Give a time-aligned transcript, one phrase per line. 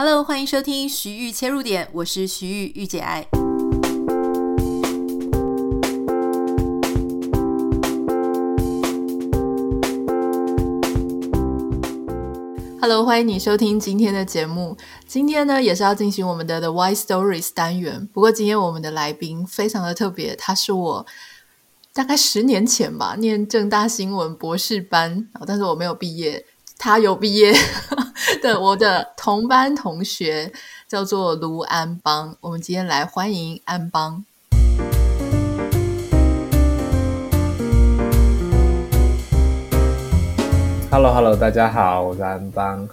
[0.00, 3.26] Hello，欢迎收听徐玉切入点，我是徐玉玉姐爱。
[12.80, 14.76] Hello，欢迎你收听今天的节目。
[15.04, 18.08] 今天呢，也是要进行我们的 The Why Stories 单元。
[18.12, 21.06] 不过今天我们的来宾非常的特别，他是我
[21.92, 26.46] 大概十年前吧，念正大新闻博士班，但是我没有毕业。
[26.80, 27.52] 他有毕业
[28.40, 30.52] 的， 我的同班同学
[30.86, 32.36] 叫做卢安邦。
[32.40, 34.24] 我们今天来欢迎安邦。
[40.88, 42.88] Hello，Hello，hello, 大家好，我是安邦。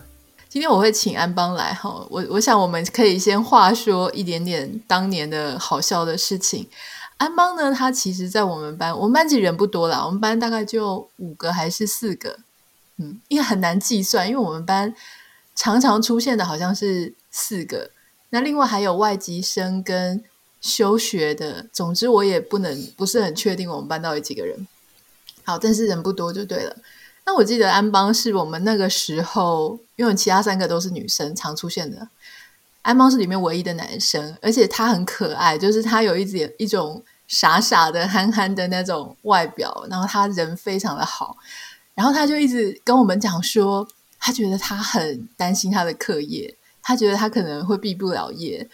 [0.50, 6.68] 今天我会请安邦来哈，我我想我们可以先话说一点点当年的好笑的事情。
[7.18, 12.40] 安邦呢，他其实，在我们班，我们班级人不多啦，我们班大概就五个还是四个。
[12.98, 14.94] 嗯，因为很难计算，因为我们班
[15.56, 17.92] 常常出现的好像是四个，
[18.30, 20.24] 那另外还有外籍生跟
[20.62, 24.68] 休学的，总之我也不能不是很确定我们班到底几个人。
[25.44, 26.76] 好，但是人不多就对了。
[27.26, 32.08] 那我记得安邦是我们那个时候，因为其他三个都是女生常出现的，
[32.82, 41.38] 安邦是里面唯一的男生，而且他很可爱，就是他有一点一种傻傻的、憨憨的那种外表，然后他人非常的好。
[41.96, 43.88] 然后他就一直跟我们讲说，
[44.20, 48.70] 他觉得他很担心他的课业，他觉得他可能会毕不了业。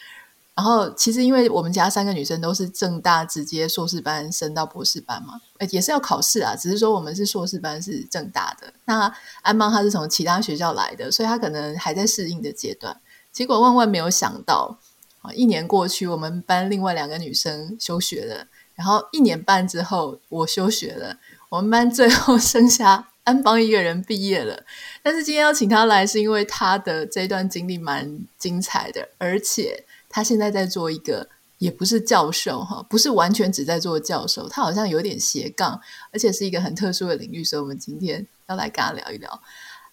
[0.54, 8.72] 然后其实因为我们家三个女生都是正大直接硕士班升到博士班嘛，也是要考试啊，只是说我们是硕士班是正大的。
[8.86, 9.12] 那
[9.42, 13.00] 安邦他是从其他学校来的，所以他可能还在适应的阶段。
[13.32, 14.78] 结果万万没有想到，
[15.22, 21.18] 啊，一年过去，我们班另外两个女生休学了，然后一年半之后我休学了，
[21.50, 23.08] 我们班最后剩下。
[23.24, 24.64] 安邦一个人毕业了，
[25.04, 31.28] 但是今天要请他来，是因为他的这段经历蛮精彩的，而且他现在在做一个，
[31.60, 35.80] 也不是教授哈，不是完全只在做教授，他好像有点斜杠，
[36.12, 39.42] 而且是一个很特殊的领域，所以我们今天要来跟他聊一聊。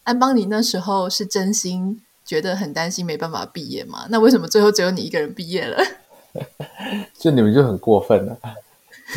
[0.05, 4.07] 安邦，你那时候是真心觉得很担心没办法毕业吗？
[4.09, 5.85] 那为什么最后只有你一个人毕业了？
[7.19, 8.39] 就你们就很过分了。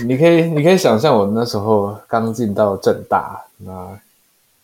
[0.06, 4.00] 你可以，你可以想象我那时候刚进到正大，那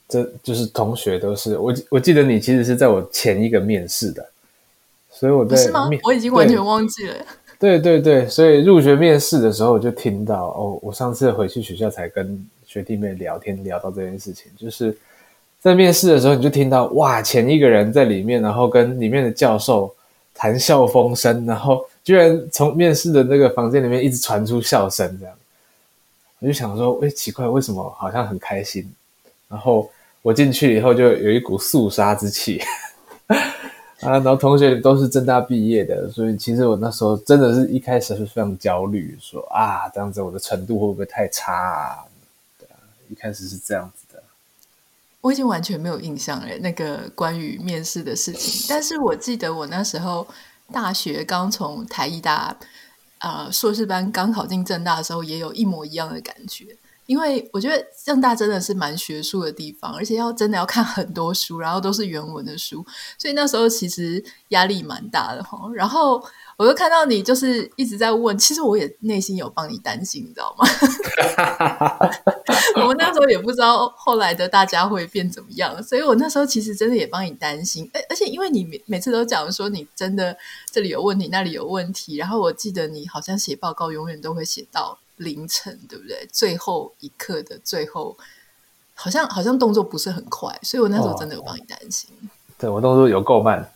[0.08, 1.74] 这就是同学都是我。
[1.90, 4.28] 我记得你其实是在我前一个面试的，
[5.12, 5.56] 所以我在。
[5.56, 5.90] 是吗？
[6.04, 7.16] 我已经完全忘记了。
[7.60, 14.96] 对对对，所以入学面试的时候我就听到哦，我上次回去学校才跟学弟妹聊天聊到这件事情，就是
[15.60, 19.94] 在面试的时候你就听到哇，前一个人在里面，然后跟里面的教授
[20.34, 21.86] 谈笑风生，然后。
[22.08, 25.36] 居然从面试的那个房间里面一直传出笑声，这样，
[26.40, 28.94] 我就想说，哎，奇怪，为什么好像很开心？
[29.48, 29.90] 然后
[30.22, 32.62] 我进去以后，就有一股肃杀之气
[34.02, 34.12] 啊。
[34.12, 42.06] 然后同学都是正大毕业的，所以其实我那时候真的是一开始是非常焦虑，说啊，这样子我的程度会不会太差啊？
[42.60, 42.78] 对啊，
[43.10, 44.22] 一开始是这样子的。
[45.22, 50.28] 我已经完全没有印象了，那个关于面试的事情，但是我记得我那时候。
[50.70, 52.54] 大学刚从台艺大，
[53.20, 56.78] 啊，硕士班刚考进政大的时候，也有一模一样的感觉。
[57.06, 62.86] 因为我觉得政大真的是蛮学术的地方，而且要真的要看很多书，然后都是原文的书，
[63.18, 65.58] 所以那时候其实压力蛮大的哈。
[65.74, 66.22] 然后
[66.58, 70.68] 我又看到你就是一直在问，其实我也内心有帮你担心，你知道吗？
[73.30, 77.90] 也不知道后来的大家会变怎么样，所以我那时候其实真的也帮你担心。
[77.94, 80.38] 而而且因为你每每次都讲说你真的
[80.72, 84.98] 这里有问题，那里有问题，然后我记得你好像写报告永远都会写到。
[85.18, 86.28] 凌晨对不对？
[86.32, 88.16] 最后一刻的最后，
[88.94, 92.08] 好像好像动作不是很快，所以我那时候真的有帮你担心。
[92.22, 93.68] 哦、对我动作有够慢。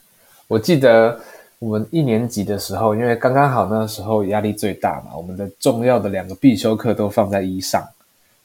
[0.47, 1.19] 我记得
[1.57, 7.83] 我们一年级的时候，因为刚刚好那时候压力最大嘛，我们的重要的两个必修课都放在一上，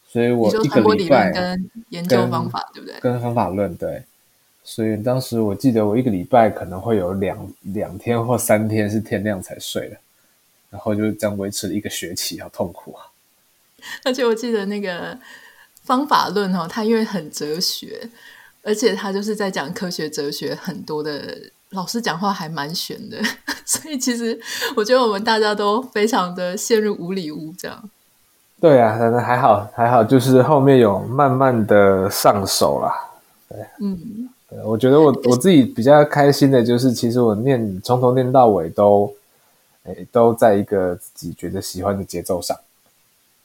[0.09, 2.99] 所以我一个礼拜跟研究方法对不对？
[3.01, 4.05] 跟方法论对。
[4.65, 9.97] 所以当时我记得我一个礼拜可能会有两两天或三天是天亮才睡的。
[10.69, 13.07] 然后就这样维持了一个学期，好痛苦啊！
[14.05, 15.17] 而且我记得那个
[15.85, 18.11] 方法论哦，它因为很哲学，
[18.63, 21.39] 而且他就是在讲科学哲学，很多的
[21.71, 23.23] 老师讲话还蛮悬的，
[23.65, 24.39] 所以其实
[24.75, 27.89] 我觉得我们大家都非常的陷入无里雾这样。
[28.61, 32.93] 对啊，反正还好还好，就是后面有慢慢的上手啦。
[33.49, 39.13] 对，嗯，对，我觉得我我自己比较开心的就是，其实我念从头念到尾都。
[40.11, 42.57] 都在一个自己觉得喜欢的节奏上。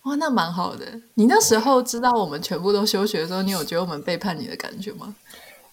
[0.05, 0.83] 哇，那蛮好的。
[1.13, 5.13] 你那时候知道我们全部都休学的时候，你有觉得我们背叛你的感觉吗？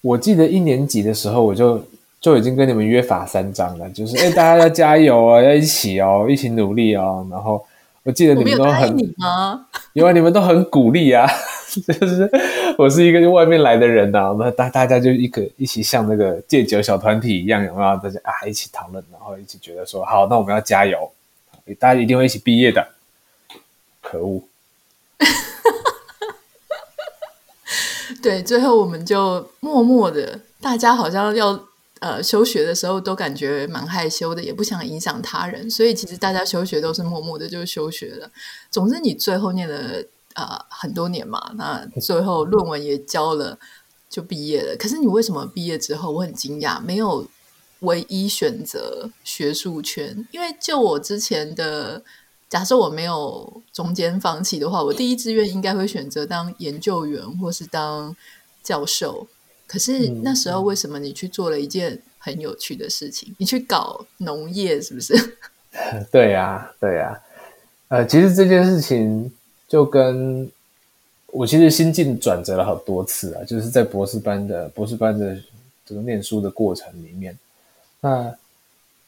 [0.02, 1.82] 我记得一年级的时候，我就
[2.20, 7.26] 就已经跟你们约法三章了，就是哎，大家要加油啊，要一起哦，一起努力哦。
[7.30, 7.64] 然后
[8.08, 9.66] 我记得你们都很，你吗？
[9.92, 11.28] 因为你们都很鼓励啊，
[11.68, 12.26] 就是
[12.78, 17.96] 我是一个外面来的人呐、啊，那大大家就一个一起像那个戒酒小团体一样，有没有？
[17.98, 21.12] 大家啊一起讨论，然后一起觉得说好，那我们要加油，
[21.78, 22.88] 大家一定会一起毕业的。
[24.00, 24.42] 可恶！
[28.22, 31.67] 对，最后我们就默默的，大家好像要。
[32.00, 38.30] 呃，休学的时候都感觉蛮害羞的，也不想影响他人，所以其实大家休学都是默默的就休学了。
[38.70, 40.04] 总之，你最后念了
[40.34, 43.58] 呃很多年嘛，那最后论文也交了，
[44.08, 44.76] 就毕业了。
[44.78, 47.26] 可是你为什么毕业之后，我很惊讶，没有
[47.80, 50.26] 唯一选择学术圈？
[50.30, 52.04] 因为就我之前的
[52.48, 58.14] 假设，我没有中间放弃的话，我第一志愿应该会选择当研究员或是当
[58.62, 59.26] 教授。
[59.68, 63.32] 可是那时候，为什么你去做了一件很有趣的事情？
[63.38, 65.14] 你去搞农业，是不是？
[66.10, 67.16] 对呀，对呀。
[67.88, 69.30] 呃，其实这件事情
[69.68, 70.50] 就跟
[71.26, 75.36] 我其实心境转折了好多次啊，就是在博士班的博士班的
[75.86, 77.38] 这个念书的过程里面。
[78.00, 78.34] 那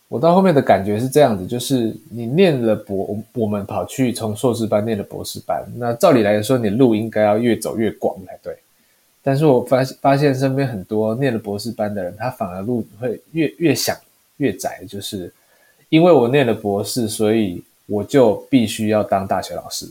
[0.08, 8.56] 我到后面的感觉是这样子，就是你念了博，我们跑去从硕士班念了博士班，那照理来说，你路应该要越走越广才对。
[9.22, 13.94] 但是我发发现身边很多念了博士班的人，他反而路会越越想
[14.38, 15.30] 越窄，就是
[15.90, 19.86] 因为我念了博士，所以我就必须要当大学老师。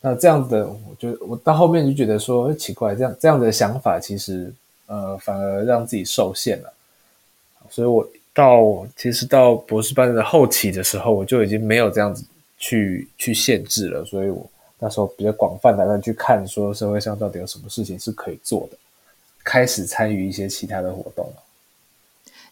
[0.00, 4.50] 那这样的，我就我到后面就觉得说奇怪，这样这样的想法其实
[4.86, 6.72] 呃反而让自己受限了。
[7.68, 12.24] 所以我到其实到博士班的后期的时候，我就已经没有这样子
[12.58, 14.50] 去去限制了，所以我。
[14.78, 18.76] 那时候比较广泛的去看，说社会上到底有什么事情是可以做的，
[19.42, 21.32] 开始参与一些其他的活动。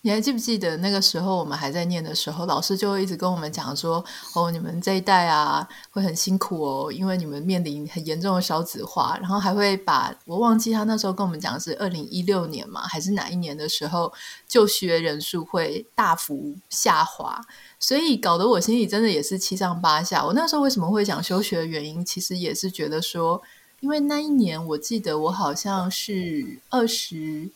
[0.05, 4.05] 你还记不记得那个时候我们还在念的时候，老师就会一直跟我们讲说
[4.35, 14.13] ：“哦，你们这一代啊会很辛苦哦，因为你们面临很严重的少子化。”然后还会把我忘记他那时候跟我们讲是二零一六年嘛，还是哪一年的时候，
[14.49, 17.41] 就学人数会大幅下滑。
[17.79, 20.27] 所以搞得我心里真的也是七上八下。
[20.27, 23.41] 我那时候为什么会想休学的原因，其实也是觉得说，
[23.79, 27.51] 因为那一年我记得我好像是二十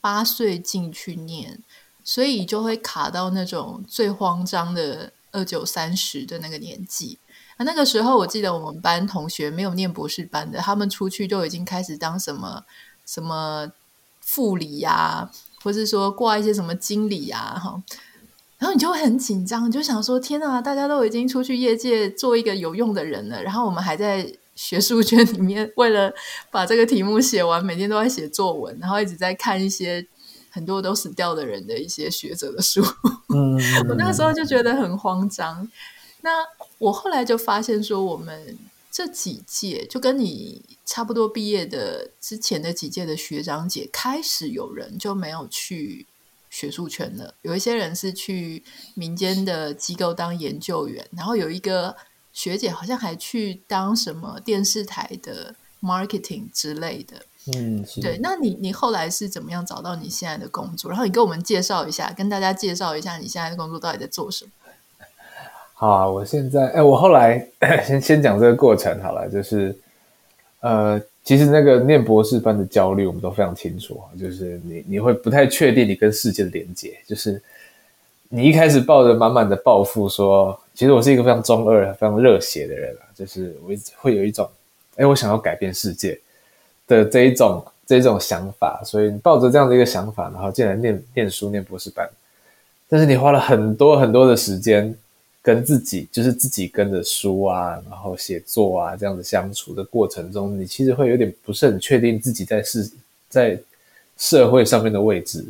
[0.00, 1.58] 八岁进去念。
[2.04, 7.18] 所以就会卡到那种最慌张的二九三十的那个年纪
[7.56, 7.64] 啊。
[7.64, 12.64] 那个时候，我记得我们班同学没有念博士班的，他们出去就已经开始当什么
[13.06, 13.70] 什么
[14.20, 15.30] 副理呀、
[15.62, 17.82] 或是说挂一些什么经理呀，哈。
[18.58, 26.12] 然后你就会很紧张，你就想说：天啊，大家都已经出去业界做一个有用的人了，然后我们还在学术圈里面，为了
[26.50, 30.06] 把这个题目写完，每天都在写作文，然后一直在看一些。
[30.52, 32.82] 很多都死掉的人的一些学者的书，
[33.34, 33.54] 嗯，
[33.88, 35.66] 我那个时候就觉得很慌张。
[36.20, 36.30] 那
[36.76, 38.58] 我后来就发现说，我们
[38.90, 46.06] 这几届就跟你差不多毕业的之前的几届的学长姐，开始有人就没有去
[46.50, 47.34] 学术圈了。
[47.40, 48.62] 有一些人是去
[48.94, 51.96] 民间的机构当研究员，然后有一个
[52.34, 57.24] 学姐好像还去当什么电视台的 marketing 之类的。
[57.56, 60.88] 嗯，对，那你你后来是怎么样找到你现在的工作？
[60.88, 64.50] 然后你跟我们介绍一下，跟大家介绍一下你现在的工作到底在做什么？
[65.74, 67.44] 好啊，我现在哎，我后来
[67.84, 69.76] 先先讲这个过程好了，就是
[70.60, 77.42] 呃，其实那个念博士班的焦虑我们都非常清楚，就是你你会不太确定你跟世界的连接，就是
[78.28, 84.48] 你一开始抱着满满的抱负说，其实我是一个非常中二、非常热血的人啊，就是我会有一种
[84.94, 86.20] 哎，我想要改变世界。
[86.92, 92.08] 的这一种这一种想法，所以你抱着这样的一个想法，然后进来念念书念博士班，
[92.88, 94.94] 但是你花了很多很多的时间
[95.42, 102.90] 跟自己，就是自己跟着书啊，然后写作啊这样子相处的过程中，你其实会有点不是很确定自己在是
[103.28, 103.58] 在
[104.16, 105.44] 社会上面的位置，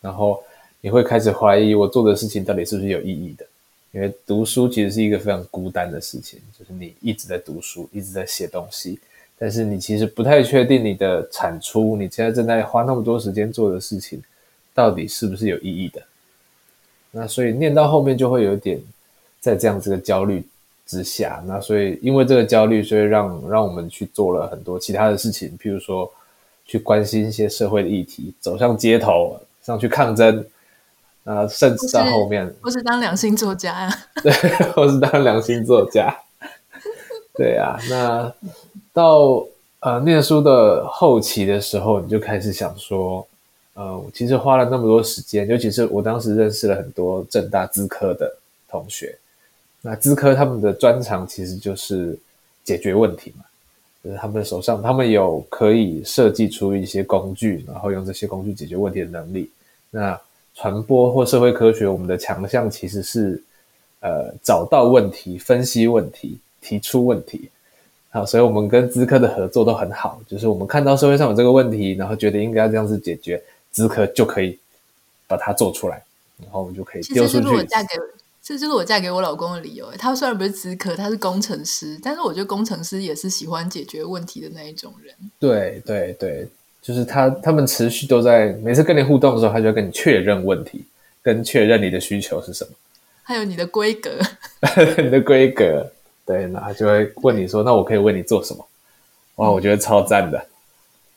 [0.00, 0.42] 然后
[0.80, 3.46] 你会开始怀疑我做的事情到底是不是有意义的，
[3.92, 8.98] 因为读书其实是一个非常孤单的事情，就是你一直在读书，一直在写东西。
[9.40, 14.20] 但是你其实不太确定你的产出，你现在正在花那么多时间做的事情，
[14.74, 16.02] 到底是不是有意义的？
[17.12, 18.80] 那所以念到后面就会有点
[19.38, 20.44] 在这样子的焦虑
[20.86, 21.40] 之下。
[21.46, 26.12] 那所以因为这个焦虑，所以让让我们去做了很多其他的事情，譬如说
[26.66, 30.44] 去关心一些社会的议题，走上街头上去抗争，
[31.22, 34.32] 啊，甚至到后面，我是当良心作家呀、啊， 对，
[34.74, 36.12] 我是当良心作家，
[37.38, 38.34] 对啊，那。
[38.98, 39.46] 到
[39.78, 43.24] 呃念书的后期的时候，你就开始想说，
[43.74, 48.36] 呃，其实花了那么多时间，尤其是我当时认识了很多政大资科的
[48.68, 49.16] 同学。
[49.80, 52.18] 那资科他们的专长其实就是
[52.64, 53.44] 解决问题嘛，
[54.02, 59.48] 就是他们手上他们有可以设计出一些工具，然后用这些工具解决问题的能力。
[59.92, 60.20] 那
[60.56, 63.40] 传播或社会科学，我们的强项其实是
[64.00, 67.48] 呃找到问题、分析问题、提出问题。
[68.10, 74.58] 好，所以我们跟资科的合作都很好，就是我们看到社会上有这个问题，然后觉得应该要这样子解决，资科就可以
[75.26, 76.02] 把它做出来，
[76.42, 77.68] 然后我们就可以丢出去。
[78.40, 79.92] 这就是我嫁给我老公的理由。
[79.98, 85.14] 他虽然不是资科，他是工程师，但是我觉得工程师也是喜欢解决问题的那一种人。
[85.38, 86.48] 对对对，
[86.80, 90.82] 就是他，他们持续都在每次跟你互动的时候，他就要跟你确认问题，
[91.20, 92.70] 跟确认你的需求是什么，
[93.22, 94.18] 还有你的规格，
[94.96, 95.92] 你的规格。
[96.28, 98.64] 对，那他就会问你说：“那我可以为你做什么？”
[99.36, 100.46] 哇，我觉得超赞的。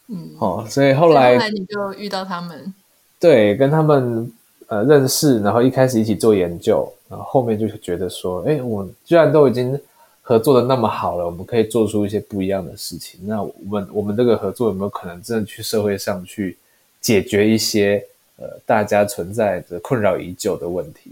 [0.07, 2.73] 嗯，哦，所以后来，后来你就遇到他们，
[3.19, 4.31] 对，跟他们。
[4.71, 9.77] 呃，认识，然后一开始一起做研究，然后后面就觉得说，哎，我居然都已经
[10.21, 13.19] 合作的那么好了，我们可以做出一些不一样的事情。
[13.25, 16.57] 那我们我们这个合作有没有可能真的去社会上去
[17.01, 18.01] 解决一些
[18.37, 21.11] 呃大家存在的困扰已久的问题？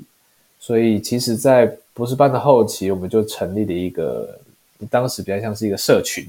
[0.58, 4.40] 所以其实，在博士班的后期，我们就成立了一个，
[4.90, 6.26] 当时比较像是一个社群。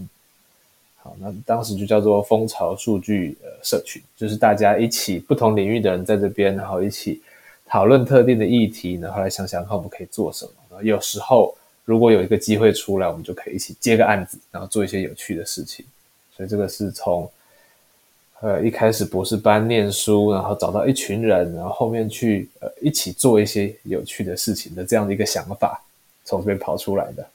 [0.97, 7.23] 好，那当时就叫做蜂巢数据呃社群，就是大家一起不同领域的人在这边，然后一起
[7.67, 10.51] 讨论特定的议题，然后来想想看我们可以做什么。
[10.71, 15.87] 然后有时候如果有一个机会出来，我们就可以一起接个案子，然后做一些有趣的事情。
[16.37, 17.31] 所以这个是从
[18.41, 25.83] 呃一开始博士班念书，然后找到一群人，然后后面去呃一起做一些有趣的事情的这样的一个想法，
[26.25, 27.27] 从这边跑出来的。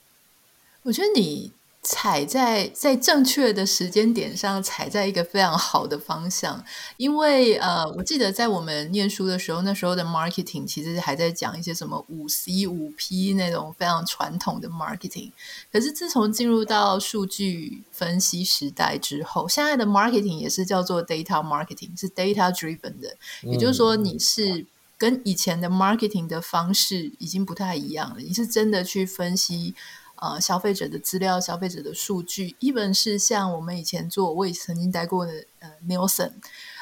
[0.84, 1.52] 我觉得你。
[1.88, 6.66] 踩在在正确的时间点上，踩在一个非常好的方向。
[6.98, 15.32] 因为呃，我记得在我们念书的时候，那时候的 marketing 其实还在讲一些什么五 C 五 P 那种非常传统的 marketing。
[15.72, 23.16] 可是自从进入到数据分析时代之后，现在的 marketing 也是叫做 data marketing，是 data driven 的。
[23.44, 24.66] 也就是说，你是
[24.98, 28.16] 跟以前的 marketing 的方式已经不太一样了。
[28.18, 29.76] 你是真的去分析。
[30.18, 36.32] 呃，消费者的资料、消费者的数据，even 是像我们以前做，我也曾经待过的呃 Nielsen。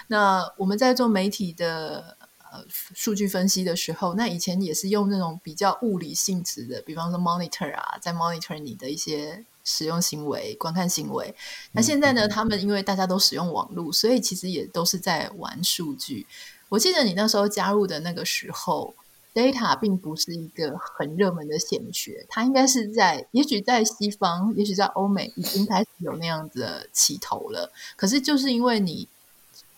[0.08, 2.16] 那我们在做媒体的
[2.52, 11.34] 呃数据分析的时候，那以前也是用那种比较物理性质的，比方说 monitor 啊，在 monitor 你的一些使用行为、观看行为。
[11.72, 16.28] 那现在呢，他们因为大家都使用网络，所以其实也都是在玩数据。
[16.70, 18.94] 我记得你那时候加入的那个时候。
[19.34, 27.72] Data 并不是一个很热门的显学，它应该是在，也许在西方，也许在欧美已经开始有那样子的起头了。
[27.96, 29.08] 可是就是因为你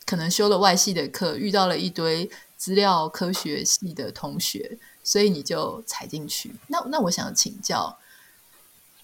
[0.05, 6.53] 可能修了外系的课，遇到了一堆资料科学系的同学，所以你就踩进去。
[6.67, 7.97] 那那我想请教，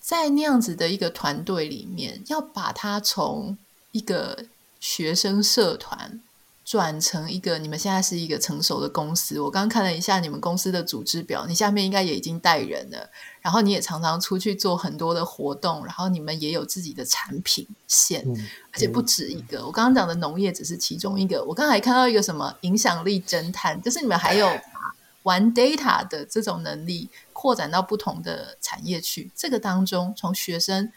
[0.02, 3.58] 在那样子的一个团队里面，要把它从
[3.94, 4.46] 一个
[4.82, 6.22] 学生社团。
[6.64, 9.40] 转成一个，你们现在是一个成熟的公司。
[9.40, 13.10] 我刚刚看了一下你们公司的组织表，你下面应该也已经带人了。
[13.42, 19.60] 然后你也常常出去做很多的活动，然后你们也有自己的产品线，嗯、而且不止一个。
[19.60, 21.44] 嗯、我刚刚讲的农业只是其中一个。
[21.44, 29.32] 我刚才看到一个什么影响力侦探，就是你们还有把玩 data 的这种能力扩展到不同的产业去。
[29.36, 30.92] 这个当中，从学生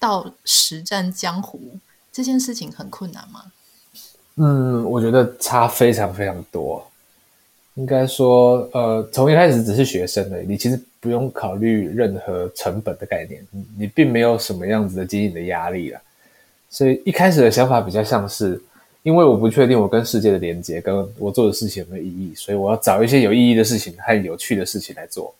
[0.00, 1.78] 到实战江湖，
[2.12, 3.52] 这件事情很困难吗？
[4.36, 6.84] 嗯，我觉得差非常非常多。
[7.74, 13.44] 应该说，呃，从一开始只是学生的你其实不用考虑任何成本的概念，
[13.76, 16.00] 你，并没有什么样子的经营的压力了。
[16.70, 18.60] 所以一开始的想法比较像是，
[19.02, 25.34] 因为我不确定我跟世界的连接，跟我做的事情有没有意义，所以我要找一些有意义的事情和有趣的事情来做。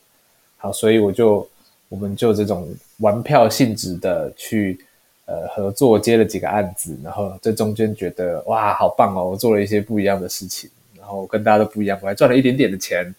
[0.57, 1.49] 好，所以我就
[1.89, 4.79] 我们就这种玩票性质的去。
[5.27, 9.31] 呃，合作接了几个案子，然后这中间觉得哇，好棒哦！
[9.31, 13.15] 我做了一些不一样的事情，然后跟大家都不一样，我还赚了一点点的钱，然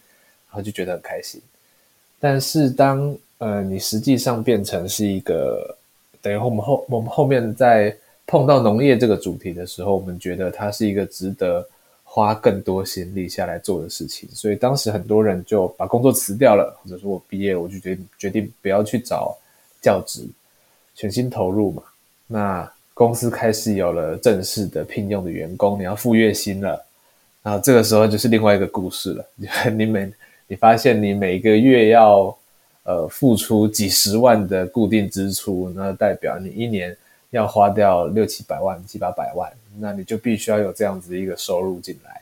[0.50, 1.42] 后就觉得很开心。
[2.20, 5.76] 但是当呃你实际上变成是一个，
[6.22, 7.96] 等于我们后我们后面在
[8.28, 11.68] 碰到农业这个主题的时候，我们觉得它是一个值得
[12.04, 19.36] 花更多心力下来做的事情，所以当时很多人就把工作辞掉了，或者说我毕业，我就决定决定不要去找
[19.82, 20.24] 教职，
[20.94, 21.82] 全心投入嘛。
[22.28, 26.86] 那公司开始有了正式的聘用的员工，你要付月薪了，
[27.44, 29.26] 然后这个时候就是另外一个故事了。
[29.72, 30.12] 你每
[30.48, 32.36] 你发现你每个月要
[32.84, 36.96] 呃付出几十万的固定支出，那代表你一年
[37.32, 42.22] 要花掉六七百万、七八百万，那你就必须要有这样子一个收入进来。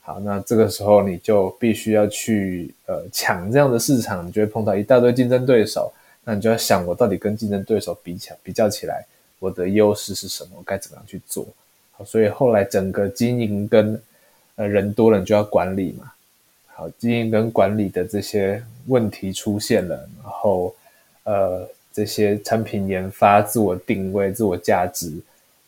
[0.00, 5.92] 好，那这个时候你就必须要去呃抢这样的市场，你就会碰到一大堆竞争对手。
[6.24, 9.04] 那你就要想，我到底跟竞争对手比起来比较起来，
[9.38, 10.62] 我的优势是什么？
[10.64, 11.46] 该怎么样去做？
[11.92, 14.00] 好，所以后来整个经营跟
[14.56, 16.12] 呃人多了，你就要管理嘛。
[16.66, 20.74] 好，经营跟管理的这些问题出现了，然后
[21.24, 25.12] 呃这些产品研发、自我定位、自我价值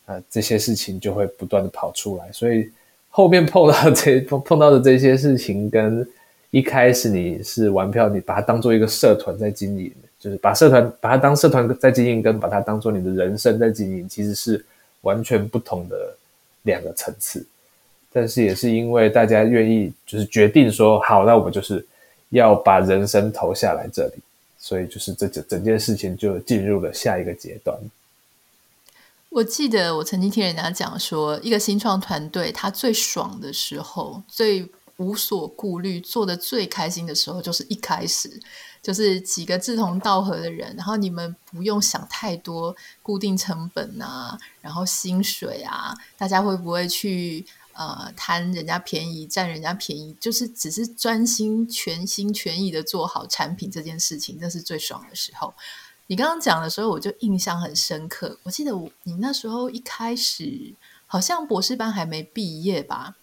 [0.06, 2.70] 啊、这些事情就会不断的跑出来，所以。
[3.12, 6.08] 后面碰到这碰碰到的这些事情，跟
[6.52, 14.62] 一开始你是玩票，你把它当做一个社团在经营，就是把社团把它当社团在经营，跟把它当做你的人生在经营，其实是
[15.00, 16.14] 完全不同的
[16.62, 17.44] 两个层次。
[18.12, 21.84] 但是也是因为大家愿意，就是决定说好，那我们就是
[22.28, 24.22] 要把人生投下来这里，
[24.58, 27.74] 所以就是这整整件事情就进入了下一个阶段。
[29.30, 34.68] 我记得我曾经听人家讲说，一个新创团队他最爽的时候，最
[35.00, 38.38] 无所顾虑、做的最开心的时候，就是一开始，
[38.82, 55.54] 就是几个志同道合的人，然后你们不用想太多固定成本啊，然后薪水啊，大家会不会去呃贪人家便宜、占人家便宜，就是只是专心、全心全意的做好产品这件事情，这是最爽的时候。
[56.08, 58.36] 你刚刚讲的时候，我就印象很深刻。
[58.42, 60.74] 我记得我你那时候一开始
[61.06, 63.16] 好像博士班还没毕业吧？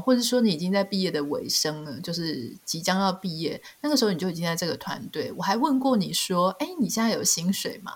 [0.00, 5.32] 或者说你已经在毕业的尾声了，就是即将要毕业，那个时候你就已经在这个团队。
[5.36, 7.92] 我还问过你说：“哎，你现在有薪水吗？”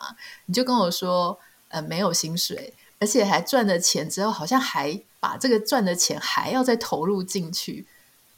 [0.47, 1.39] 你就跟我说
[1.69, 7.87] ：“呃，没有薪水，而且还赚了钱之后，好像还把这个赚的钱还要再投入进去。”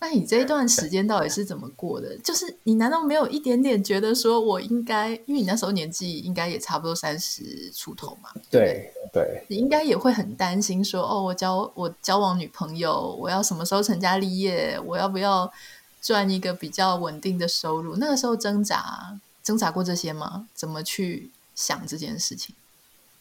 [0.00, 2.16] 那你这一段时间到底是怎么过的？
[2.18, 8.30] 就是你难道没有一点点觉得说，我应该，因为你那时候年纪应该也差不多三十出头嘛？
[8.48, 14.78] 对对，你应该也会很担心说，哦，我交我交往女朋友，我要什么时候成家立业？
[14.86, 15.52] 我要不要
[16.00, 17.96] 赚一个比较稳定的收入？
[17.96, 20.46] 那个时候挣扎挣扎过这些吗？
[20.54, 22.54] 怎么去想这件事情？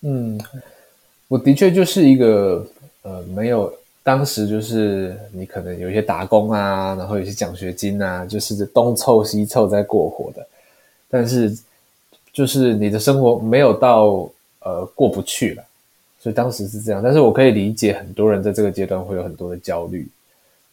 [0.02, 0.40] 嗯，
[1.28, 2.68] 我的确就是一个
[3.02, 3.74] 呃没有。
[4.08, 10.48] 当时就是你可能有一些打工啊，然后有些奖学金啊，就是东凑西凑在过活的，
[11.10, 11.54] 但是
[12.32, 14.30] 就是你的生活没有到
[14.62, 15.64] 呃过不去了，
[16.22, 17.04] 所以当时是这样。
[17.04, 20.08] 但是我可以理解很多人在这个阶段会有很多的焦虑，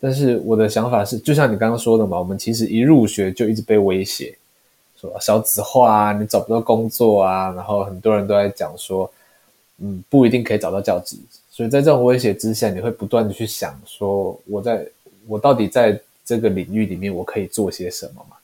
[0.00, 4.32] 但是我的想法是，就像你刚刚说的嘛，我们其实一入学就一直被威胁，
[5.00, 9.10] 说少子化啊，你找不到工作啊，然后很多人都在讲说，
[9.78, 11.16] 嗯，不一定可以找到教职。
[11.54, 14.84] 所以在这种威胁之下，你会不断的去想说，我在
[15.28, 18.36] 我到底在这个领域里面，我可以做些什么嘛？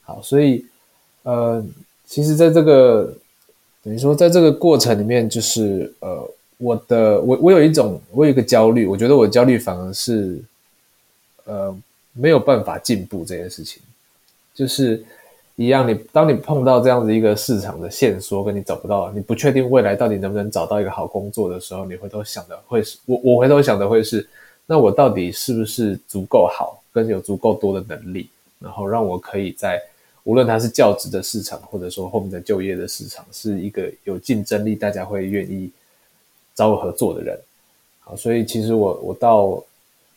[0.00, 0.66] 好，所以
[1.22, 1.64] 呃，
[2.04, 3.14] 其实在这个
[3.84, 6.28] 等于说，在这个过程里面，就是呃，
[6.58, 10.36] 我的我我有一种我有一个焦虑，我觉得我焦虑反而是
[11.44, 11.72] 呃
[12.12, 13.80] 没有办法进步这件事情，
[14.52, 15.04] 就是。
[15.56, 24.26] 一样，你当你碰到这样子一个市场的线索，跟你找不到，你不确定未来到底能不能找到一个好工作的时候，你回头想的会是，我我回头想的会是，
[24.64, 29.78] 那我到底是不是足够好，跟有足够多的能力，然后让我可以在
[30.24, 35.70] 无论它是教职的市场，或者说后面的就业的市场，是一个有竞争力，大家会愿意
[36.54, 37.38] 找我合作的人。
[38.00, 39.62] 好，所以其实我我到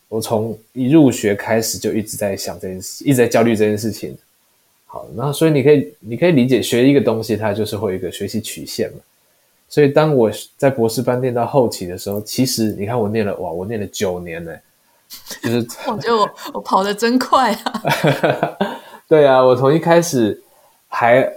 [0.08, 4.16] 我从一入学开始就一直在想这件事，一直在焦虑这件事情。
[4.88, 8.98] 好，那所以你可以，你可以理解学一个东西，它就是会有一个学习曲线嘛。
[9.68, 14.56] 所以当我在博士班念到后期的时候，其实你看我念了哇，我念了九年呢，
[15.42, 17.82] 就是 我觉得我我跑得真快啊。
[19.08, 20.40] 对啊，我从一开始
[20.86, 21.28] 还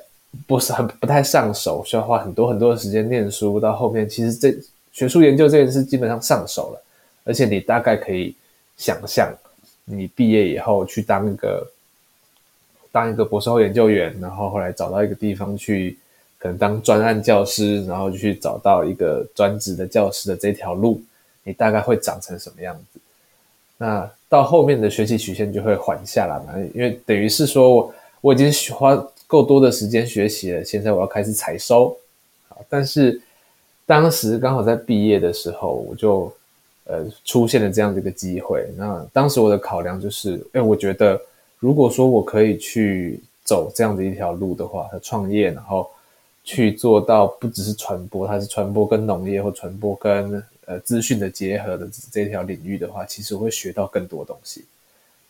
[0.45, 4.55] 不是很不太上手，需要花很多很多的时间念书，到后面其实这
[4.91, 6.83] 学术研究这件事基本上上手了，
[7.23, 8.35] 而且你大概可以
[8.77, 9.33] 想象，
[9.85, 11.67] 你毕业以后去当一个。
[12.91, 15.95] 当一个博士后研究员，然后后来找到一个地方去，
[16.39, 20.99] 可能当专案教师，然后去找到一个专职的教师的这条路，
[21.43, 22.99] 你大概会长成什么样子？
[23.78, 28.95] 那到后面的学习曲线就会缓下来嘛，因为等于是说我我已经花
[29.28, 31.95] 够多的时间学习了，现在我要开始采收。
[32.67, 33.21] 但是
[33.86, 36.34] 当时刚好在毕业的时候，我就
[36.86, 38.67] 呃出现了这样的一个机会。
[38.75, 41.21] 那当时我的考量就是，哎，我觉得。
[41.60, 45.89] 如果说我可以去走这样的一条路的话，和创业，然后
[46.43, 54.63] 去做到不只是传播，它是传播跟农业或传播跟呃资讯的结合的这条领域的话，其实会学到更多东西。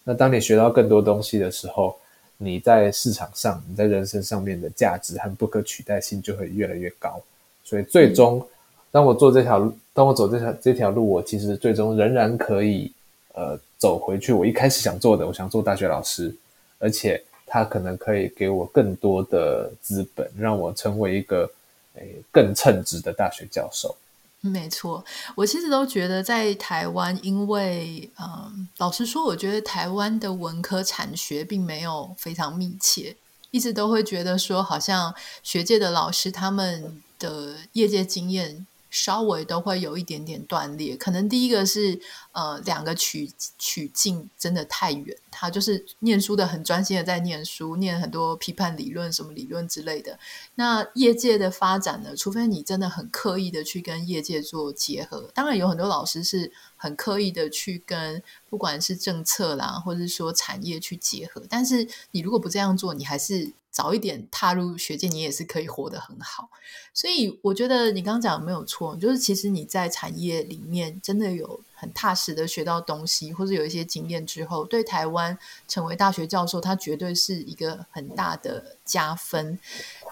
[0.04, 1.96] 那当你学到更多东西的时候，
[2.38, 7.22] 你在市场上，你在人生上面的价值和不可取代性就会越来越高。
[7.64, 8.46] 所以最终
[8.92, 12.92] 当我做这条路，当我走这条这条路，我其实最终仍然可以
[13.34, 14.34] 呃走回去。
[14.34, 16.36] 我一开始想做的，我想做大学老师，
[16.78, 21.50] 而且他可能可以给我更多的资本，让我成为一个
[21.96, 23.96] 诶更称职的大学教授。
[24.42, 25.04] 没错，
[25.36, 33.16] 我其实都觉得在台湾，因为嗯，老实说，我觉得台湾的文科产学并没有非常密切，
[33.52, 38.68] 一直都会觉得说，好像学界的老师他们的业界经验。
[38.92, 42.02] 稍微都会有一点点断裂，可能第一个是
[42.40, 50.18] 呃两个取取径真的太远，他就是念书的很专心的在念书，念很多批判理论什么理论之类的。
[50.56, 63.52] 那业界的发展呢，除非你真的很刻意的去跟业界做结合，当然有很多老师是很刻意的去跟不管是政策啦，或者是说产业去结合，但是你如果不这样做，你还是。
[63.72, 66.50] 早一点踏入学界，你也是可以活得很好。
[66.92, 75.38] 所以我觉得你刚刚讲的没有错，就是其实你在产业里面真的有很踏实的学到东西，或者有一些经验之后，对台湾
[75.68, 79.58] 成为大学教授，它绝对是一个很大的加分。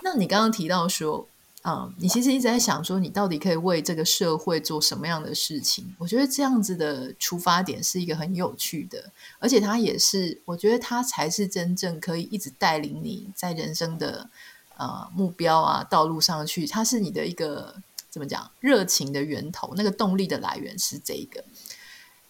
[0.02, 1.28] 那你刚刚提到说，
[1.64, 5.94] 嗯，你其实一直在想说，你到底可以为这个社会做什么样的事情？
[5.98, 14.30] 我觉得这样子的出发点是一个很有趣的，而且它也是，我觉得它才是真正可以一直带领你在人生的
[14.78, 16.66] 呃目标啊道路上去。
[16.66, 17.76] 它是你的一个
[18.18, 21.44] 怎么讲热情的源头，那个动力的来源是这个。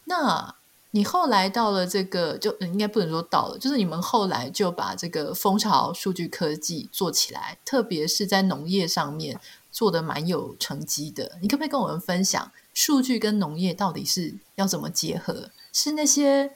[0.03, 0.55] 那。
[0.91, 11.37] 你后来到了这个，就应该不能说到了，就是你们后来就把这个蜂巢数据科技做起来，特别是在农业上面做的蛮有成绩的。
[11.41, 15.51] 你可不可以跟我们分享，数据跟农业到底是要怎么结合？
[15.73, 16.51] 是那些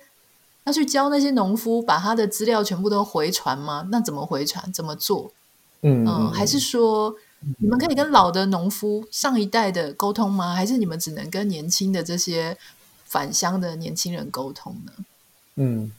[0.64, 3.90] 要去教那些农夫把他的资料全部都回传吗？
[3.92, 4.72] 那怎么回传？
[4.72, 5.34] 怎么做？
[5.82, 7.14] 嗯，嗯，还是说
[7.60, 10.54] 你们可以跟老的农夫上一代的沟通吗？
[10.56, 12.58] 还是你们只能跟年轻的这些？
[13.12, 14.94] 返乡的年轻人沟通呢？
[15.56, 15.92] 嗯，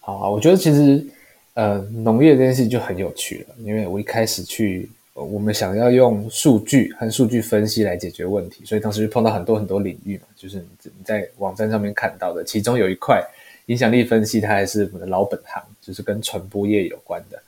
[0.00, 1.06] 好啊，我觉得其实
[1.54, 13.24] 呃，农业这件事就很有趣了，因为我一开始去，我们想要用数据和数据分析来解决问题，所以当时就碰到很多很多领域嘛，就是你在网站上面看到的，其中有一块
[13.66, 17.40] 影响力分析，它还是我们的老本行，就是跟传播业有关的。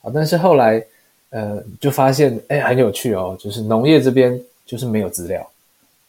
[0.00, 0.84] 好，但是后来
[1.30, 5.48] 呃，就发现哎，很有趣哦，就是农业这边就是没有资料。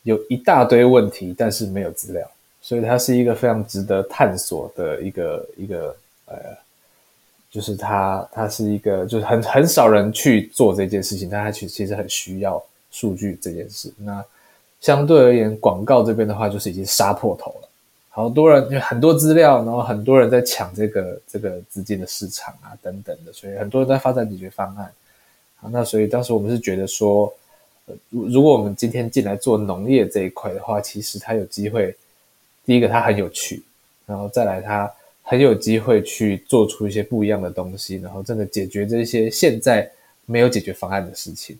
[0.03, 2.25] 有一大堆问题，但是没有资料，
[2.61, 6.35] 所以它是一个非常值得探索的一个一个呃，
[7.51, 13.91] 就是它它是一个就是很很少人去做这件事情，但它其实其实很需要数据这件事。
[13.97, 14.23] 那
[14.79, 17.67] 相对而言，广告这边的话，就是已经杀破头了，
[18.09, 24.89] 好多人因为很多资料，然后很多人在抢这个这个资金的市场啊等等的，所以很多人在发展解决方案。
[25.61, 27.33] 啊，那所以当时我们是觉得说。
[28.11, 31.95] 如如果我们今天进来做农业这一块的话，其实它有机会，
[32.63, 33.63] 第一个它很有趣，
[34.05, 34.87] 然后再来它
[35.23, 39.91] 很有机会去做出一些不一样的东西，然后真的解决这些现在
[40.27, 41.57] 没有解决方案的事情。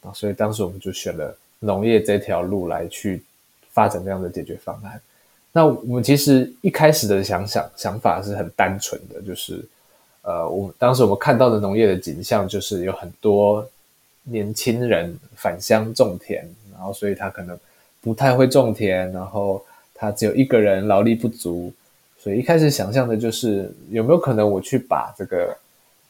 [0.00, 3.22] 啊，所以当时我们就选了农业这条路来去
[3.70, 4.98] 发展这样的解决方案。
[5.52, 9.62] 那我们其实一开始的想想想法是很单纯的，就是
[10.24, 13.64] 呃，我当时我们看到的农业的景象就是有很多。
[14.26, 17.54] 年轻人返乡种田，然后所以他可能
[18.00, 19.62] 不太会种田，然后
[19.94, 21.70] 他只有一个人，劳力不足，
[22.18, 25.54] 所以一开始想象的就是有没有可能我去把这个，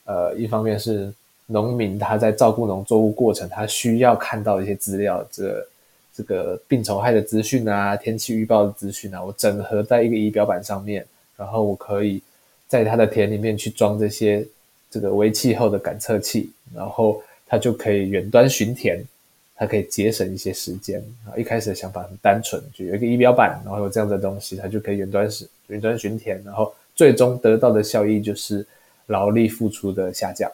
[0.04, 1.12] 呃，一方面是
[1.46, 5.66] 农民他在照顾农作物过程，他需要看到一些资料，这
[6.14, 11.04] 这个病虫害的资讯啊，天气预报的资讯啊，我整合在一个仪表板上面，
[11.36, 12.22] 然后我可以
[12.68, 14.46] 在他的田里面去装这些
[14.90, 17.22] 这个微气候的感测器，然后。
[17.46, 19.00] 他就可以远端巡田，
[19.54, 20.98] 他可以节省一些时间。
[21.24, 28.66] 啊，一开始的想法很单纯，就有一个仪表板，然后有这样的东西，他就可以远端是远端巡田，然后最终得到的效益就是
[29.06, 30.50] 劳力付出的下降。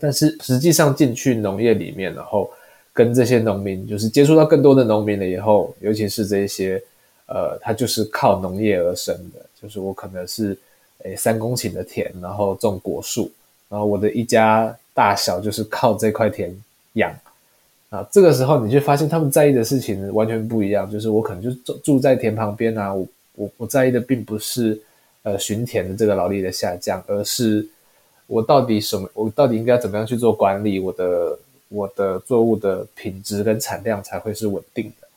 [0.00, 2.50] 但是实际上进去农业里面，然后
[2.92, 6.82] 跟这些农民就是接触到更多的农民了以后，尤其是这些
[7.26, 10.56] 呃，他就是靠农业而生的，就是我可能是
[11.04, 13.30] 诶三公顷的田，然后种果树，
[13.68, 14.76] 然后我的一家。
[14.96, 16.56] 大小就是靠这块田
[16.92, 17.12] 养
[17.90, 20.88] 啊，这个时候你就发现他们在意的事情完全不一样。
[20.88, 24.80] 就是我可能就住住在田旁边啊，我我我在意的并不是
[25.24, 27.66] 呃巡田的这个劳力的下降，而是
[28.28, 35.08] 我到底什么，我到底应该怎么样去做管理，我的我的作物的品质跟产量才会是稳定的。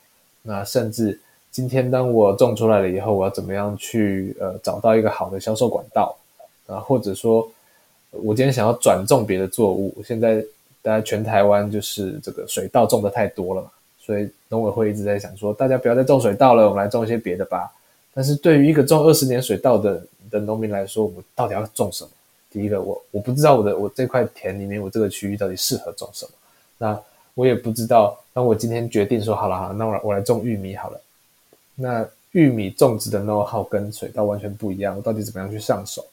[0.42, 1.20] 那甚至
[1.58, 6.16] 今天当我种出来了以后，我要怎么样去呃找到一个好的销售管道
[6.68, 7.50] 啊，或者说。
[8.12, 10.42] 我今天想要转种别的作物，现在
[10.82, 17.70] 大家全台湾就是这个水稻种的太多了嘛，所以农委会一直在想说，大家不要再种水稻了，我们来种一些别的吧。
[18.14, 22.10] 但是对于一个种二十年水稻的的农民来说，我到底要种什么？
[22.50, 26.32] 第一个，我我不知道我的我这块田里面，我这个区域到底适合种什么。
[26.78, 27.00] 那
[27.34, 31.02] 我也不知道，那我今天决定说好了好，那我我来种玉米好了。
[31.80, 36.06] 那玉米种植的 know-how 跟水稻完全不一样，我到底怎么样去上手？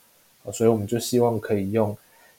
[0.53, 1.97] 所以我们就希望可以用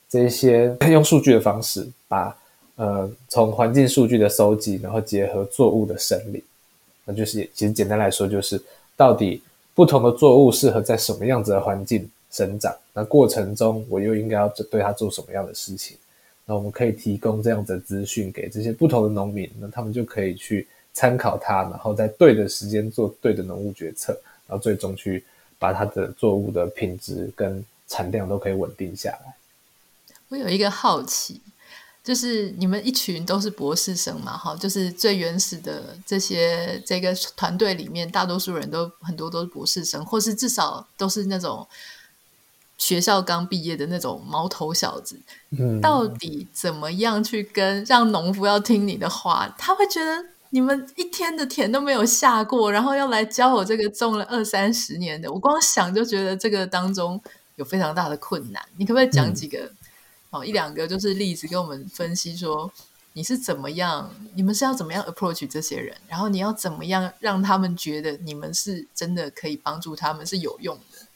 [0.08, 2.38] 这些用数据的方式，把
[2.76, 6.44] 呃从环境数据的搜集，然后结合作物的生理，
[7.04, 8.62] 那就是其实简单来说就是
[8.96, 9.42] 到底
[9.74, 15.98] 不同的作物适合在什么样子的环境生长，那过程中我又应该要对它做什么样的事情？
[16.46, 24.14] 那我们可以提供这样子的资讯给这些不同的农民，那他们就可以去参考它，然后在对的时间做对的农务决策，
[24.48, 25.24] 然后最终去
[25.60, 29.36] 把它的作物的品质跟产量都可以稳定下来。
[30.30, 31.42] 我有一个好奇，
[32.02, 41.68] 就是你们一群都是博士生嘛，哈，就是最原始的这些这个团队里面，大多数人都很多都是博士生，或是至少都是那种
[42.78, 45.20] 学校刚毕业的那种毛头小子。
[45.52, 49.54] 嗯，到底怎么样去跟让农夫要听你的话？
[49.58, 57.22] 他会觉得你们一天的田都没有下过，然后要来教我这个种了二三十年的，我光想就觉得这个当中。
[57.58, 59.72] 有非常大的困难，你可不可以讲几个、嗯、
[60.32, 62.70] 哦一两个就是例子，跟我们分析说
[63.14, 71.08] 你是怎么样，你们是要怎么样 approach 这些人，然后你要怎么样让他们觉得你们是真的可以帮助他们是有用的？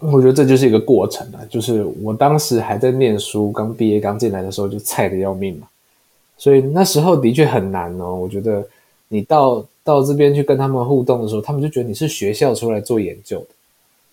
[0.00, 5.68] 我觉得这就是一个过程啊，就是我当时还在念书，刚毕业刚进来的时候就菜的要命嘛，
[6.38, 8.14] 所以那时候的确很难哦。
[8.14, 8.66] 我觉得
[9.08, 13.46] 你到到这边去跟他们互动的时候，他们就觉得你是学校出来做研究的。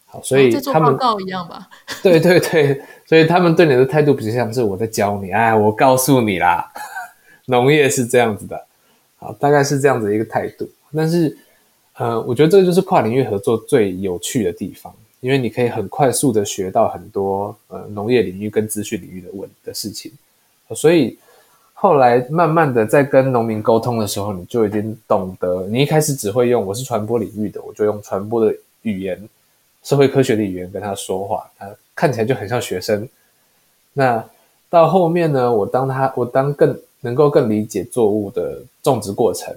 [0.05, 1.67] 好所以他们、哦、报告一样吧？
[2.03, 6.71] 对对对，所以他们对你的态度比较像是我在教你，哎，我告诉你啦，
[7.47, 8.63] 农业是这样子的，
[9.17, 10.69] 好，大概是这样子一个态度。
[10.95, 11.35] 但是，
[11.97, 20.11] 呃，我觉得这个就是跨领域合作最有趣的地方，因为你可以很快速的学到很多呃农业领域跟资讯领域的问的事情。
[20.75, 21.17] 所以
[21.83, 29.21] 后来慢慢的在跟农民沟通的时候，你就已经懂得，你一开始只会用我是传播领域的，我就用传播的语言。
[29.83, 33.05] 社会科学的语言跟他说话，他看起来就很像学生。
[33.91, 34.23] 那
[34.69, 39.53] 到后面呢，我当他，我当更能够更理解作物的种植过程，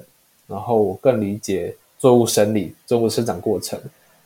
[0.48, 3.78] 然后我更理解作物生理、作物生长过程，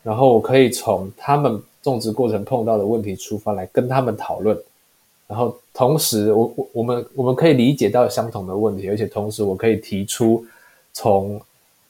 [0.03, 4.59] 然后我可以从他们种植过程碰到的问题出发来跟他们讨论，
[5.31, 10.45] 然后同时我我我们我们可以理解到相同的问题，而且同时我可以提出
[10.93, 11.41] 从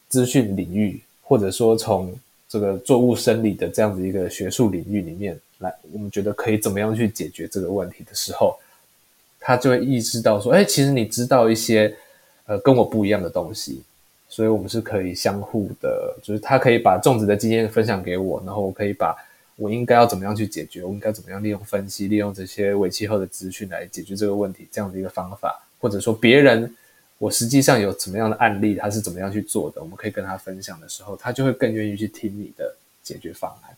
[0.07, 2.13] 资讯领域或者说从。
[2.51, 8.59] 这个作物生理的这样子一个学术领域里面来，我们觉得可以怎么样去解决这个问题的时候，
[9.39, 11.95] 他就会意识到说，哎，其实你知道一些
[12.45, 13.81] 呃跟我不一样的东西，
[14.27, 19.15] 所以我们是可以相互的，就是他可以把种植的经验分享给我，然后我可以把
[19.61, 26.75] 我应该要怎么样去解决，我应该怎么样利用分析，利用这些尾气候的资讯来解决这个问题，这样的一个方法，或者说别人。
[27.19, 29.79] 我实际上有什么样的案例，他是怎么样去做的？
[29.79, 33.77] 我们可以跟他分享的时候，他就会更愿意去听你的解决方案。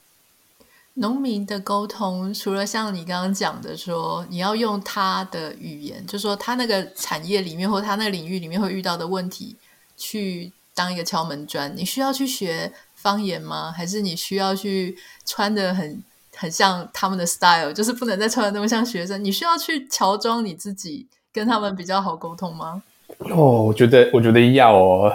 [0.94, 9.58] 农民的沟通，除了像你刚刚讲的说，你要用他的语言，就说他那个产业里面或他那个领域里面会遇到的问题，
[9.98, 11.76] 去当一个敲门砖。
[11.76, 12.72] 你需要去学
[13.04, 13.72] 方言吗？
[13.76, 16.02] 还是你需要去穿的很
[16.36, 19.22] 很像他们的 style，就是不能再穿的那么像学生？
[19.24, 22.82] 你需要去乔装你自己，跟他们比较好沟通吗？
[23.30, 25.14] 哦，我觉得，我觉得要哦，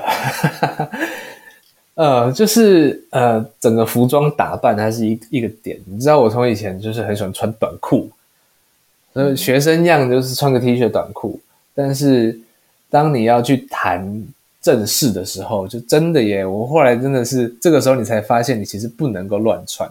[1.96, 5.80] 呃，就是呃，整个服装打扮它是一一个点。
[5.86, 8.10] 你知道，我从以前就是很喜欢穿短裤，
[9.14, 11.40] 呃，学生样就是穿个 T 恤短裤。
[11.74, 12.38] 但是
[12.90, 14.26] 当你要去谈
[14.60, 19.90] 正式的时候，就真的耶，我后来真的是这个时候你才发现，你其实不能够乱穿。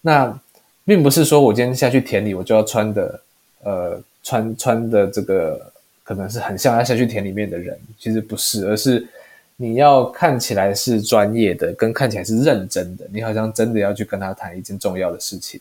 [0.00, 0.38] 那
[0.84, 3.20] 并不是说我今天下去田里，我就要穿的，
[3.62, 5.70] 呃，穿穿的这个。
[6.02, 9.06] 可能是很像要下去田里面的人，其实不是，而是
[9.54, 15.60] 你要看起来是专业的，跟看起来是认真的，你好像真的要去跟他谈一件重要的事情。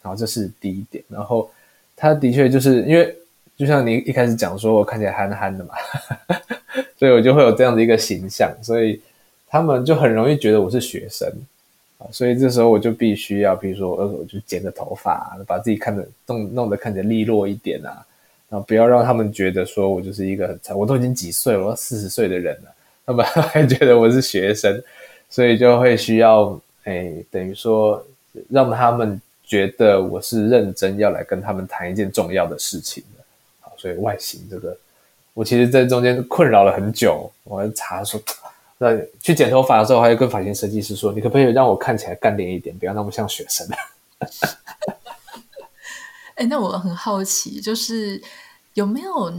[0.00, 1.50] 然后这是第一点，然后
[1.94, 3.14] 他的确就是因为，
[3.58, 5.74] 就像你一开始讲说我看起来憨憨的嘛，
[7.00, 9.00] 所以我就会有这样的一个形象，所以
[9.48, 11.26] 他们就很容易觉得我是学生
[11.96, 18.06] 啊，所以这时候我就必须要，比如说我就剪个头发，把自己看着弄弄得看起来利落一点啊。
[18.50, 22.74] 啊，不要让他们觉得说我就是一个很，我都已经几岁了，我四十岁的人了，
[23.06, 24.82] 他们还觉得我是学生，
[25.30, 28.04] 所以就会需要，哎，等于说
[28.48, 33.24] 让他们觉得我是认真要来跟他们谈一件重要的事情的。
[33.60, 34.76] 好，所以外形这个，
[35.34, 37.30] 我其实在中间困扰了很久。
[37.44, 38.20] 我还查说，
[38.78, 43.68] 那去剪头发的时候，还要跟发型设计师说，你可不可以让我看起来干练一点，不要那么像学生？
[46.34, 48.22] 哎、欸，那我很好奇，就是
[48.74, 49.32] 有没有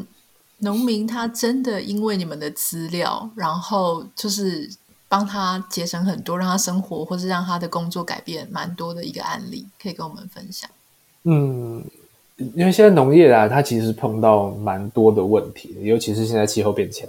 [0.59, 4.69] 农民他真的因为你们的资料，然后就是
[5.07, 10.69] 帮他节省很多，让他生活或是让他的工作改变蛮多的一个案例，可以跟我们分享？
[11.23, 11.83] 嗯，
[12.37, 17.07] 因为现在农业啊，它其实碰到蛮多的问题，尤其是现在气候变迁。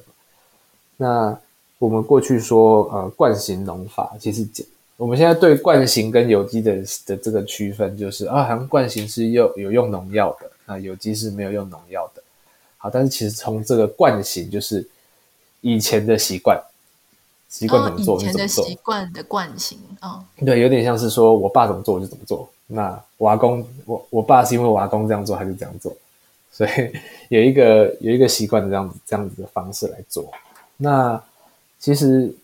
[0.97, 1.37] 那
[1.79, 4.67] 我们过去说呃惯行农法，其实讲。
[4.99, 12.23] 我们现在对惯行跟有机的的这个区分，就是啊，好像惯行是有有用农药的，啊，有机是没有用农药的。
[12.77, 14.87] 好，但是其实从这个惯行，就是
[15.61, 16.63] 以前的习惯，
[17.53, 18.65] 习惯怎么做就怎么做。
[18.65, 22.49] 以前的习惯的惯性哦，对，有点像是说我爸怎么做我就怎么做。
[22.67, 25.95] 那我阿公，我我爸是因为我阿公这样做，他就这样做，
[26.51, 26.71] 所以
[27.29, 30.33] 有一个有一个习惯的这样子这样子的方式来做。
[30.77, 31.23] 那
[31.79, 32.35] 其实。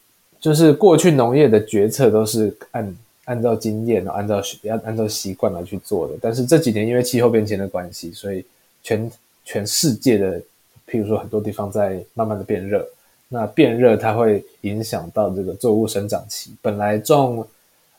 [0.41, 4.41] 就是过去农业的决策都是按按照经验，按照
[4.71, 6.15] 按按照习惯来去做的。
[6.23, 8.47] 但是这几年因为气候变迁的关系，所以
[8.81, 9.11] 全
[9.45, 10.41] 全世界的，
[10.87, 12.89] 譬如说很多地方在慢慢的变热。
[13.29, 16.53] 那变热它会影响到这个作物生长期。
[16.61, 17.47] 本来种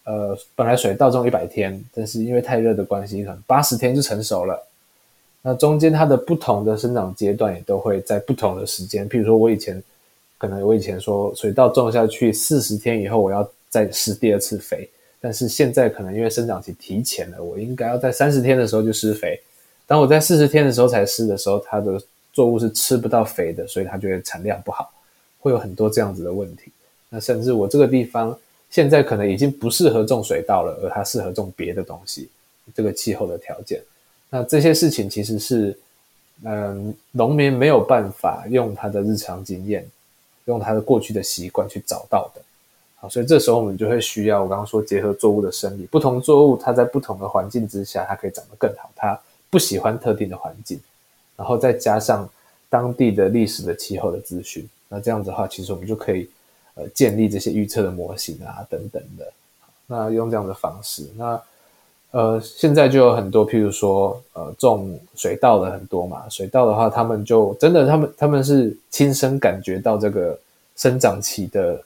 [0.03, 4.67] 呃本来水稻种一百天，但是因为太热的关系，可能八十天就成熟了。
[5.41, 9.07] 那中间它的不同的生长阶段也都会在不同的时间。
[9.09, 9.81] 譬如说我以前。
[10.41, 14.89] 可能我以前说水稻种下去四十天以后，我要再施第二次肥，
[15.19, 19.37] 但是现在可能因为生长期提前了，我应该要在三十天的时候就施肥。
[19.85, 24.89] 当我在四十天的时候才施的时候，它的作物是吃不到肥的，所以它就会产量不好，
[25.39, 26.71] 会有很多这样子的问题。
[27.09, 28.37] 那甚至我这个地方
[28.69, 32.29] 现在可能已经不适合种水稻了，而它适合种别的东西，
[32.73, 33.81] 这个气候的条件。
[34.29, 35.77] 那这些事情其实是，
[36.43, 39.85] 嗯，农民没有办法用他的日常经验。
[40.45, 42.41] 用他的过去的习惯去找到的，
[42.95, 48.89] 好，所以这时候我们就会需要我刚刚说结合作物的生理，不同作物它在不同的环境之下，它可以长得更好。
[48.95, 49.19] 它
[49.51, 50.79] 不喜欢特定的环境，
[51.35, 52.27] 然后再加上
[52.67, 56.29] 当地的历史的气候的资讯，那这样子的话，其实我们就可以
[56.73, 59.31] 呃建立这些预测的模型啊等等的。
[59.87, 61.41] 那用这样的方式，那。
[62.11, 66.27] 呃，现在就有很多，譬如说，呃，种水稻的很多嘛。
[66.27, 70.35] 水稻的话，他们就真的，他们他们是亲身感觉到这个
[70.75, 71.83] 生长期的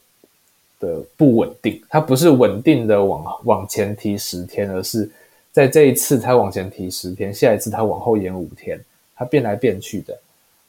[0.80, 1.84] 的不稳定。
[1.90, 5.12] 它不是稳定的往往前提十天，而是
[5.52, 8.80] 在这一次它往前提十天，下一次它往后延五天，
[9.18, 10.18] 它变来变去的。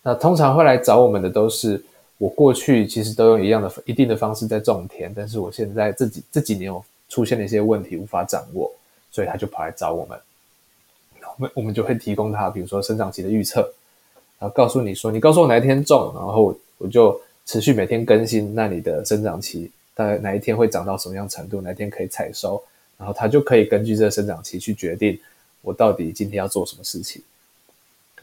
[0.02, 1.80] 那通常会来找我们的都是，
[2.24, 8.72] 我过去其实都用一样的一定的方式在种田，但是我现在这几这几年有出现了一些问题，无法掌握。
[9.12, 10.18] 所以他就跑来找我们，
[11.36, 13.60] 我们我们就会提供他，比如说生长期的预测，
[14.40, 22.60] 然后告诉你说，你告诉我哪一天种，然后我就持续每天更新，那你的生长期大概哪一天会长到什么样程度，哪一天可以采收，
[22.98, 25.16] 然后他就可以根据这个生长期去决定
[25.60, 27.22] 我到底今天要做什么事情。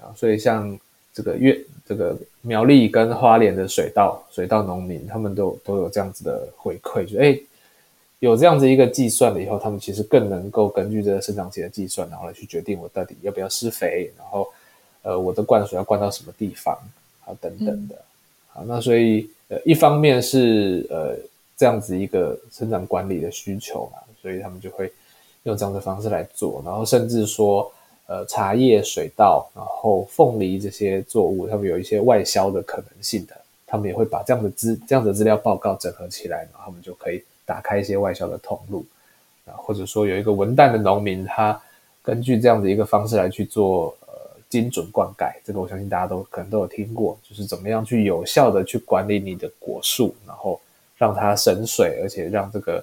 [0.01, 0.77] 啊，所以像
[1.13, 7.37] 这个月这个苗栗跟花莲的水稻水稻农民，他们都都有这样子的回馈，就哎
[8.19, 14.47] 有这样子一个计算了以后，他们其实更能够根据这个生长期的计算，然后来去决定我到底要不要施肥，然后
[15.01, 16.77] 呃我的灌水要灌到什么地方
[17.25, 17.95] 啊等等的。
[17.95, 18.05] 嗯、
[18.47, 21.17] 好，那所以呃一方面是呃
[21.57, 24.91] 这样子一个生长管理的需求嘛，所以他们就会
[25.43, 27.71] 用这样的方式来做，然后甚至说
[28.11, 37.23] 呃茶叶、水稻，然后凤梨这些作物，他们有一些外销的可能性的，他们也会把这样的资这样的资料报告整合起来，然后他们就可以。
[37.43, 38.85] 打开一些外销的通路
[39.45, 41.59] 啊，或者说有一个文旦的农民，他
[42.01, 44.13] 根据这样的一个方式来去做呃
[44.47, 50.61] 精准灌溉，这个我相信大家都可能都有听过，就是怎么样去有效的去管理你的果树，然后
[50.95, 52.81] 让它省水，而且让这个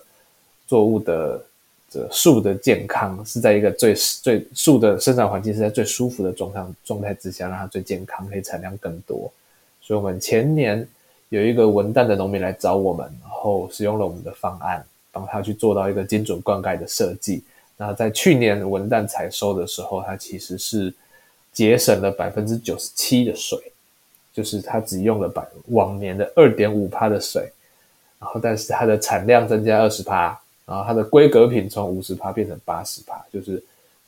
[0.67, 1.43] 作物的
[1.91, 9.33] 这树的健康是在一个最最树的生长环境是在最舒服的状态状态之下，让它最健康，可以产量更多。
[9.81, 10.87] 所以，我们前年。
[11.31, 14.83] 有一个文旦的农民来找我们，然后使用了我们的方案，
[15.13, 17.45] 帮他去做到一个精准灌溉的设计。
[17.77, 20.91] 那在去年文旦采收的时候，它其实是
[21.53, 23.59] 节省了百分之九十七的水，
[24.33, 27.43] 就是它只用了百往年的二点五趴的水，
[28.19, 33.61] 然后但是它的产量增加二十趴，然后它的规格品从五十帕变成八十帕，就是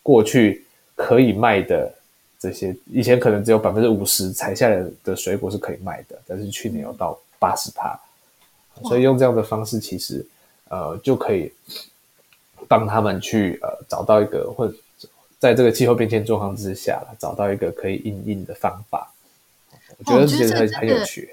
[0.02, 1.92] 过去可以卖的。
[2.38, 8.00] 这些以前可能只有百分之五十采下来的水果是可以卖的，但是去年有到八十帕，
[8.84, 10.24] 所以用这样的方式，其实
[10.70, 11.52] 呃就可以
[12.66, 14.74] 帮他们去呃找到一个或者
[15.38, 19.12] 在这个气候变迁状况之下，找到一个可以应应的方法。
[19.98, 21.28] 我觉得这是很很有趣。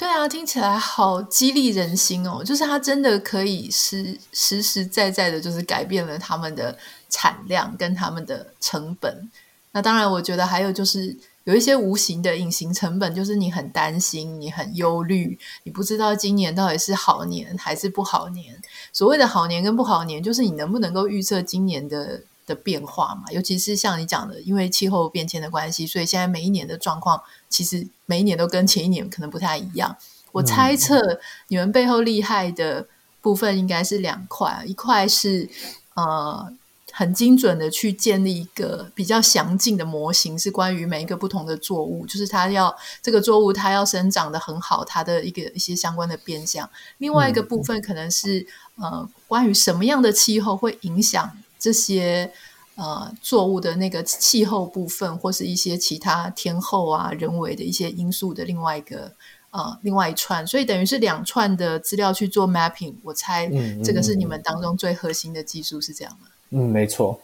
[0.00, 2.42] 对啊，听起来好激励人心哦！
[2.42, 6.74] 就是它真的可以实实实在在的，就是改变了他们的
[7.10, 9.30] 产量跟他们的成本。
[9.72, 18.58] 那当然，我觉得还有就是有一些无形的隐形成本，就是你很担心，你很忧虑，你不知道今年到底是好年还是不好年。
[18.94, 22.22] 所谓的好年跟不好年，就是你能不能够预测今年的。
[22.50, 29.96] 的变化嘛，尤其是像你讲的，因为气候变迁的关系，所以现在每一年的状况其实每一年都跟前一年可能不太一样。
[30.32, 32.88] 我猜测你们背后厉害的
[33.20, 35.48] 部分应该是两块，一块是
[35.94, 36.52] 呃
[36.92, 46.68] 很精准的去建立一个比较详尽的模型，是关于每一个不同的作物，就是它要这个作物它要生长的很好，它的一个一些相关的变相。
[46.98, 48.46] 另外一个部分可能是
[48.76, 51.38] 呃关于什么样的气候会影响。
[51.60, 52.28] 这些
[52.74, 59.12] 呃作物的那个气候部分，或是一些其他天候啊、人为的一些因素的另外一个
[59.50, 62.94] 呃另外一串，所以等于是两串的资料去做 mapping。
[63.04, 63.46] 我猜
[63.84, 66.28] 这个是你们当中最核心的技术，是这样吗？
[66.52, 67.20] 嗯，没错，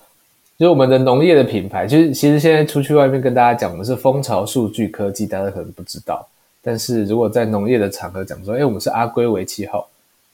[0.58, 1.86] 就是我们的农业的品牌。
[1.86, 6.28] 就是其实现在出去外面跟大家讲，我们是蜂巢数据科技，大家可能不知道。
[6.62, 9.86] 但是如果在农业的场合讲说，哎，我们是阿龟微气候，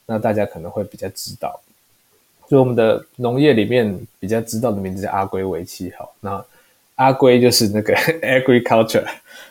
[0.05, 1.61] 那大家可能会比较知道。
[2.53, 6.45] 就我们的农业里面比较知道的名字叫阿龟为气候，那
[6.93, 9.03] 阿龟就是那个 agriculture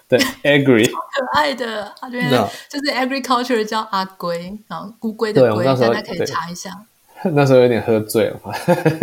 [0.07, 2.49] 对 agri 可爱的啊，对，no.
[2.69, 6.71] 就是 agriculture 叫阿龟，然后乌龟的龟，大家可以查一下。
[7.35, 8.55] 那时候有点喝醉了嘛，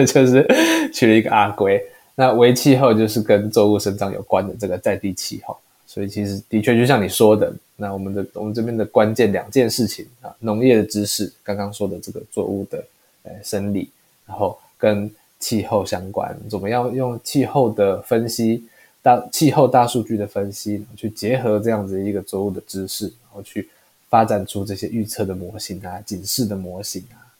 [0.05, 0.47] 就是
[0.93, 1.77] 取了一个阿龟。
[2.15, 12.81] 那为气候就是跟作物生长有关的这个在地气候，所以其实的确就像你说的，那我们的我们这边的关键两件事情啊，农业的知识，刚刚说的这个作物的。
[13.23, 13.89] 呃生理，
[14.25, 18.65] 然后跟气候相关，怎么样用气候的分析，
[19.01, 23.69] 大气候大数据的分析，去结合这样子一个作物的知识，然后去
[24.09, 27.31] 发展出这些预测的模型啊，警示的模型啊。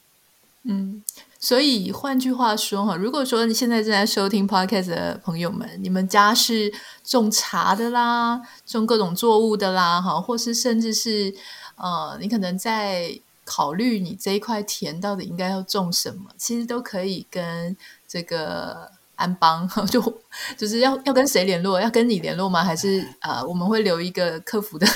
[0.62, 1.02] 嗯，
[1.38, 6.72] 所以换句话说哈，如果说你现在正在收听 Podcast 的朋友们，你们家是
[7.04, 11.34] 种茶的啦，种各种作物的啦，哈，或是甚至是
[11.76, 13.20] 呃，你可能在。
[13.52, 17.76] 考虑你这一块田到底应该要种什么，其实都可以跟
[18.06, 20.00] 这个安邦， 就
[20.56, 21.80] 就是要要跟谁联络？
[21.80, 22.62] 要跟你联络吗？
[22.62, 24.86] 还是呃，我们会留一个客服的，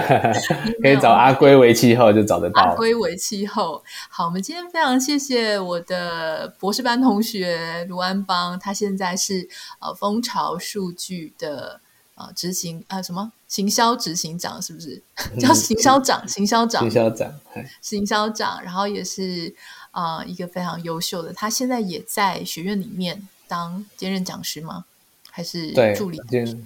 [0.82, 2.62] 可以找阿龟为气候就找得到。
[2.62, 9.46] 阿龟为气候，好，我们今天非常谢谢我的博士班同学卢安邦，他现在是
[9.80, 11.82] 呃蜂巢数据的。
[12.22, 15.02] 啊，执行啊，什么行销执行长是不是
[15.40, 16.26] 叫行销长？
[16.28, 17.34] 行销长，行销长，
[17.80, 18.62] 行销长。
[18.62, 19.52] 然后也是
[19.90, 24.84] 啊、呃，一个非常优秀的，他现在也在学院里面当兼任讲师吗？
[25.30, 26.18] 还是助理？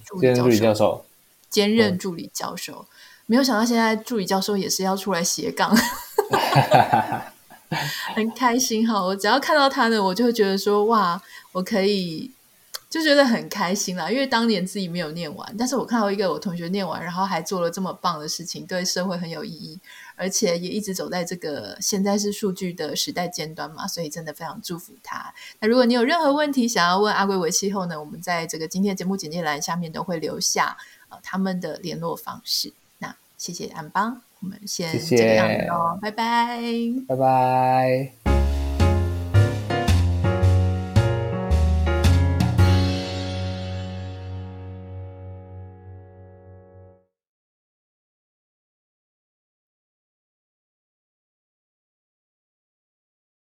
[0.05, 1.07] 助理教授，
[1.49, 2.87] 兼任助理教授。
[2.91, 2.93] 嗯、
[3.27, 5.75] 没有想到现在助理教授也是要出来斜杠，
[8.15, 9.03] 很开心哈！
[9.03, 12.31] 我只要看到他呢，我就会觉得说哇，我可以。
[12.89, 19.79] 就觉得很开心啦，因为当年自己没有念完，但是我看到一个我同学念完，然后还做了这么棒的事情，对社会很有意义，
[20.15, 25.35] 而且也一直走在这个现在是数据的时代尖端嘛，所以真的非常祝福他。
[25.61, 30.77] 那如果你有任何问题想要问阿圭维气候呢，我们在这个今天的节目简介栏下面都会留下
[31.09, 32.73] 呃他们的联络方式。
[32.99, 36.61] 那谢谢安邦，我们先这个样子哦，谢谢拜拜，
[37.09, 38.26] 拜拜。